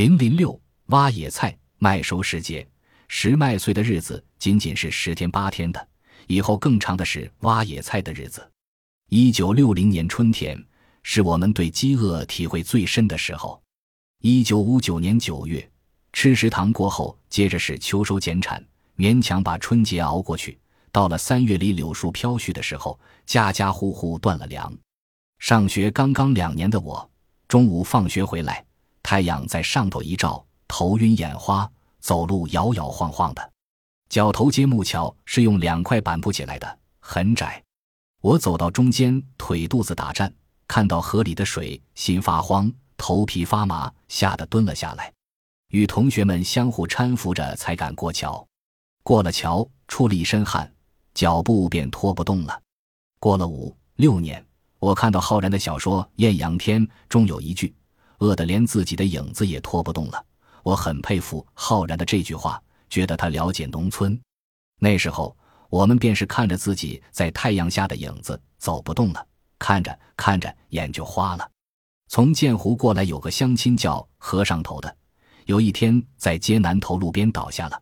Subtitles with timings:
[0.00, 2.66] 零零六挖野菜麦收时节，
[3.06, 5.88] 拾麦穗的日子仅仅是十天八天的，
[6.26, 8.50] 以后更长的是挖野菜的日子。
[9.10, 10.58] 一九六零年春天
[11.02, 13.62] 是我们对饥饿体会最深的时候。
[14.22, 15.70] 一九五九年九月，
[16.14, 20.58] 吃食堂过后，接着是秋收减产，勉强把春节熬过去。
[20.90, 24.74] 到了三月里柳树飘絮的时候，家家户户断了粮。
[25.40, 27.10] 上学刚刚两年的我，
[27.46, 28.64] 中午放学回来，
[29.10, 31.68] 太阳在上头一照，头晕眼花，
[31.98, 33.52] 走路摇摇晃晃的。
[34.08, 37.60] 角头街木桥是用两块板铺起来的，很窄。
[38.20, 40.32] 我走到中间，腿肚子打颤，
[40.68, 45.12] 看到河里的水，心发慌，头皮发麻，吓得蹲了下来。
[45.70, 48.46] 与同学们相互搀扶着，才敢过桥。
[49.02, 50.72] 过了桥，出了一身汗。
[51.14, 52.62] 脚步便拖不动了。
[53.18, 54.46] 过了五六年，
[54.78, 57.74] 我看到浩然的小说《艳阳天》中有一句
[58.20, 60.24] ：“饿得连自己的影子也拖不动了。”
[60.62, 64.20] 我很佩服浩然的这句话，觉得他了解农村。
[64.78, 65.36] 那时候，
[65.68, 69.26] 我们便是看着自己在太阳下的影子走不动了，
[69.58, 71.50] 看着看着眼就花了。
[72.08, 74.96] 从建湖过来有个乡亲叫和尚头的，
[75.46, 77.80] 有一天在街南头路边倒下了。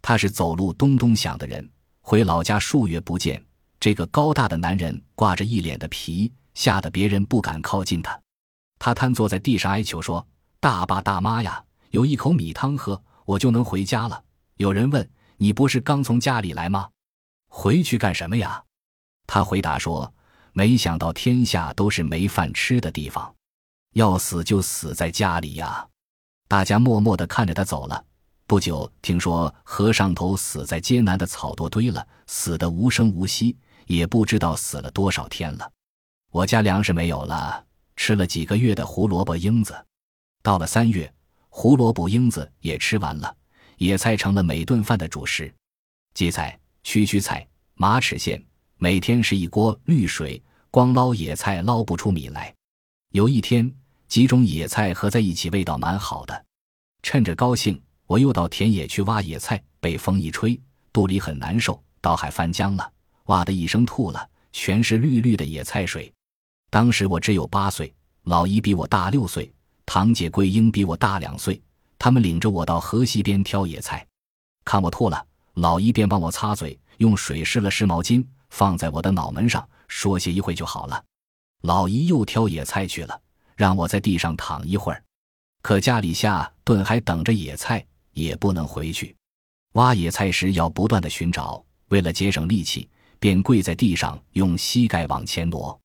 [0.00, 1.68] 他是走路咚咚响的人。
[2.02, 3.44] 回老家数月不见，
[3.80, 8.20] 这个高大的男人挂着一脸的皮，吓得别人不敢靠近他。
[8.84, 10.26] 他瘫坐在地上哀求说
[10.58, 14.24] ：“大爸大妈呀，有一口米汤喝，我就能回家了。”
[14.58, 15.08] 有人问
[15.38, 16.88] ：“你不是刚从家里来吗？
[17.46, 18.60] 回去干什么呀？”
[19.24, 20.12] 他回答说
[20.52, 23.32] ：“没想到天下都是没饭吃的地方，
[23.92, 25.86] 要死就死在家里呀。”
[26.48, 28.04] 大家默默地看着他走了。
[28.48, 35.70] 不久，听说和尚头死在街南的草垛堆了，死得无声无息，也不知道死了多少天了。
[36.32, 37.64] 我家粮食没有了，
[38.04, 39.72] 吃了几个月的胡萝卜缨子。
[40.42, 41.08] 到了三月，
[41.48, 43.32] 胡萝卜缨子也吃完了，
[43.78, 45.54] 野菜成了每顿饭的主食。
[46.12, 48.42] 荠菜、区区菜、马齿苋，
[48.76, 52.52] 每天是一锅绿水，光捞野菜捞不出米来。
[53.12, 53.72] 有一天，
[54.08, 56.44] 几种野菜合在一起，味道蛮好的。
[57.04, 57.80] 趁着高兴。
[58.08, 60.60] 我又到田野去挖野菜，被风一吹，
[60.92, 62.92] 肚里很难受，倒还翻浆了，
[63.26, 66.12] 哇的一声吐了，全是绿绿的野菜水。
[66.72, 69.52] 当时我只有八岁，老姨比我大六岁，
[69.84, 71.60] 堂姐桂英比我大两岁，
[71.98, 74.06] 他们领着我到河西边挑野菜，
[74.64, 75.22] 看我吐了，
[75.52, 81.04] 老姨便帮我擦嘴，用水湿了湿毛巾放在我的脑门上，说歇一会就好了。
[81.60, 83.20] 老姨又挑野菜去了，
[83.54, 85.04] 让我在地上躺一会儿，
[85.60, 87.84] 可家里下顿还等着野菜。
[88.14, 89.14] 也不能回去，
[89.72, 91.62] 挖野菜时要不断的寻找。
[91.88, 92.88] 为了节省力气，
[93.18, 95.78] 便跪在地上，用膝盖往前挪。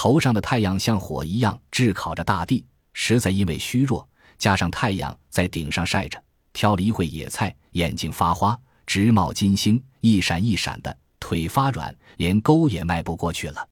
[0.00, 6.22] 头上的太阳像火一样炙烤着大地，实在因为虚弱，加上太阳在顶上晒着，
[6.52, 13.68] 挑了一会野菜，眼睛发花，直冒金星，一闪一闪的，腿发软，连沟也迈不过去了。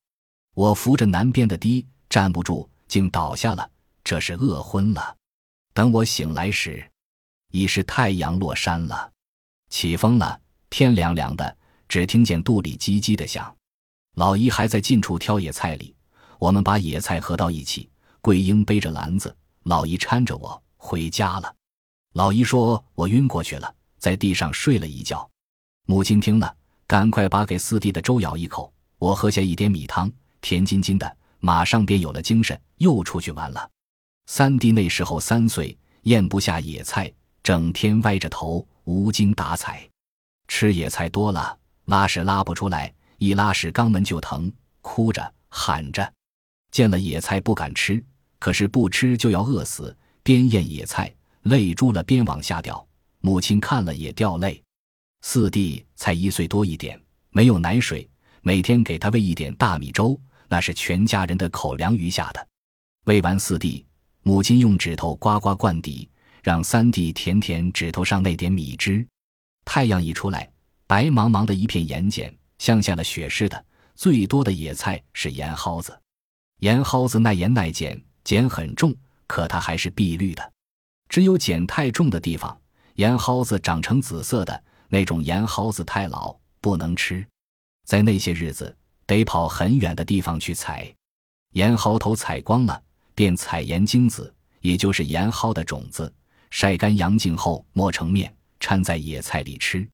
[0.56, 3.70] 我扶着南边的堤，站不住，竟倒下了，
[4.02, 5.16] 这是饿昏了。
[5.72, 6.84] 等我醒来时。
[7.52, 9.12] 已是太阳落山了，
[9.70, 11.56] 起风了，天凉凉的，
[11.88, 13.56] 只听见肚里叽叽的响。
[14.16, 15.94] 老姨还在近处挑野菜里，
[16.38, 17.88] 我们把野菜合到一起。
[18.20, 21.54] 桂英背着篮子，老姨搀着我回家了。
[22.14, 25.28] 老姨说我晕过去了，在地上睡了一觉。
[25.86, 30.10] 母亲听了，赶快把给四弟的粥舀一口，我喝下一点米汤，
[30.40, 33.70] 甜津津的，马上便有了精神，又出去玩了。
[34.26, 37.12] 三弟那时候三岁，咽不下野菜。
[37.44, 39.88] 整天歪着头，无精打采，
[40.48, 46.12] 吃野菜多了，拉屎拉不出来，一拉屎肛门就疼，哭着喊着，
[46.76, 48.04] 见了野菜不敢吃，
[48.38, 51.10] 可是不吃就要饿死，边咽野菜，
[51.44, 52.86] 泪珠了边往下掉，
[53.22, 54.62] 母亲看了也掉泪。
[55.22, 57.00] 四弟才一岁多一点，
[57.30, 58.06] 没有奶水，
[58.42, 62.46] 每天给他喂一点大米粥，那是全家人的口粮余下的。
[63.06, 63.82] 喂完四弟，
[64.22, 66.06] 母亲用指头刮刮罐底。
[66.42, 69.04] 让三弟舔舔指头上那点米汁。
[69.64, 70.48] 太阳一出来，
[70.86, 73.64] 白茫茫的一片盐碱，像下了雪似的。
[73.94, 75.98] 最多的野菜是盐蒿子，
[76.60, 78.94] 盐蒿子耐盐耐碱，碱很重，
[79.26, 80.52] 可它还是碧绿的。
[81.08, 82.58] 只有碱太重的地方，
[82.94, 87.26] 盐蒿子长成紫色的那种盐蒿子太老，不能吃。
[87.84, 88.74] 在那些日子，
[89.06, 90.92] 得跑很远的地方去采。
[91.52, 92.82] 盐蒿头采光了，
[93.14, 96.12] 便采盐精子，也就是盐蒿的种子。
[96.50, 99.86] 晒干阳净后磨成面，掺在野菜里吃。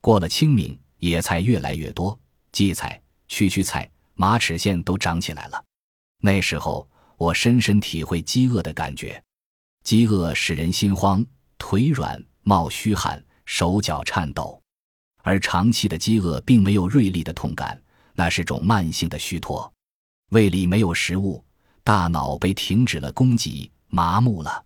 [0.00, 2.18] 过了清明，野菜越来越多，
[2.52, 5.64] 荠菜、区区菜、马齿苋都长起来了。
[6.20, 9.22] 那时候，我深深体会饥饿的感觉。
[9.82, 11.24] 饥饿使人心慌、
[11.58, 14.62] 腿软、冒虚汗、手脚颤抖，
[15.22, 17.82] 而长期的饥饿并没有锐利的痛感，
[18.14, 19.72] 那是种慢性的虚脱。
[20.30, 21.42] 胃里没有食物，
[21.82, 24.64] 大脑被停止了供给，麻木了。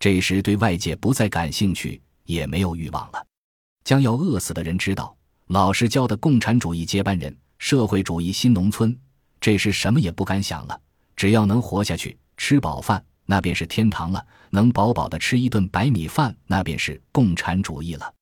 [0.00, 3.26] 这时对外界不再感兴趣，也没有欲望了。
[3.84, 5.16] 将要饿死的人知道，
[5.48, 8.98] 老师教的共产主义接班人、社会主义新农村，
[9.40, 10.80] 这时什么也不敢想了，
[11.16, 13.04] 只要能活下去，吃饱饭。
[13.28, 18.14] 那便是天堂了，能饱饱的吃一顿白米饭，那便是共产主义了。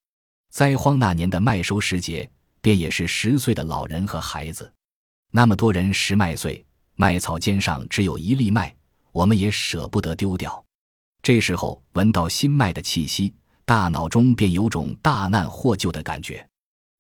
[0.51, 2.27] 灾荒那年的麦收时节，
[2.63, 4.73] 便也是十岁的老人和孩子，
[5.31, 6.65] 那么多人拾麦穗，
[6.95, 8.75] 麦草尖上只有一粒麦，
[9.13, 10.65] 我们也舍不得丢掉。
[11.21, 13.35] 这时候闻到新麦的气息，
[13.67, 16.49] 大脑中便有种大难获救的感觉。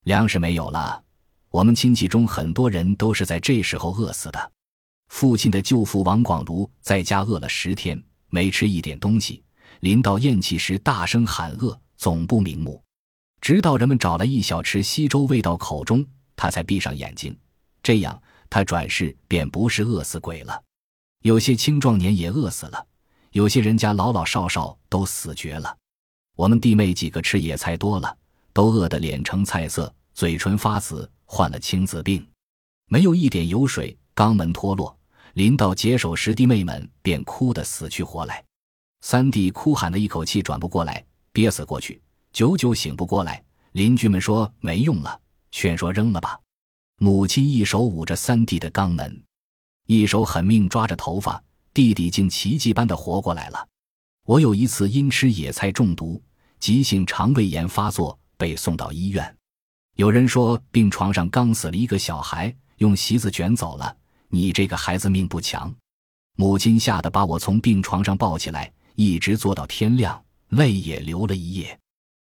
[0.02, 1.02] 粮食没有了，
[1.48, 4.52] 我们亲戚中很多人都是在这时候饿死的。
[5.14, 9.40] 父亲的舅父王广如在家饿了十天，没吃一点东西。
[9.78, 12.82] 临到咽气时，大声喊饿，总不瞑目。
[13.40, 17.34] 直到人们找来一小匙稀粥喂到口中，他才闭上眼睛。
[17.80, 18.20] 这样，
[18.50, 20.60] 他转世便不是饿死鬼了。
[21.22, 22.84] 有些青壮年也饿死了，
[23.30, 25.76] 有些人家老老少少都死绝了。
[26.34, 28.18] 我们弟妹几个吃野菜多了，
[28.52, 32.26] 都饿得脸呈菜色，嘴唇发紫，患了青紫病，
[32.88, 33.96] 没有一点油水。
[34.16, 34.96] 肛门脱落，
[35.34, 38.42] 临到解手时，弟妹们便哭得死去活来。
[39.00, 42.00] 三弟哭喊的一口气转不过来，憋死过去，
[42.32, 43.42] 久久醒不过来。
[43.72, 45.20] 邻居们说没用了，
[45.50, 46.38] 劝说扔了吧。
[46.98, 49.22] 母亲一手捂着三弟的肛门，
[49.86, 51.42] 一手狠命抓着头发，
[51.72, 53.68] 弟弟竟奇迹般的活过来了。
[54.26, 56.22] 我有一次因吃野菜中毒，
[56.60, 59.36] 急性肠胃炎发作，被送到医院。
[59.96, 63.96] 有人说病床上刚死了一个小孩，用席子卷走了。
[64.34, 65.72] 你这个孩子命不强，
[66.34, 71.78] 母亲吓得把我从病床上抱起来，一直坐到天亮，泪也流了一夜。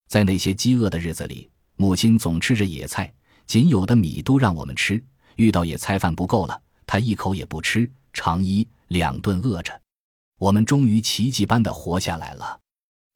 [0.06, 3.12] 在那些饥饿的日子里，母亲总吃着野菜，
[3.44, 5.03] 仅有的米都让我们吃。
[5.35, 9.76] 遇到野菜饭不够了，她一口也不吃，长一两顿饿着。
[10.38, 12.61] 我们终于奇迹般的活下来了。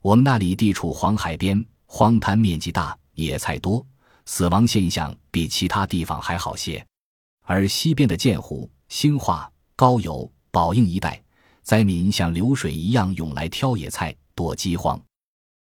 [0.03, 3.87] 我们那里地处黄海边，荒滩面积大，野菜多，
[4.27, 6.85] 死亡现象比其他地方还好些。
[7.53, 8.71] 而西边的建湖。
[8.89, 11.21] 兴化、高邮、宝应一带，
[11.65, 15.01] 灾民像流水一样涌来挑野菜，躲饥荒。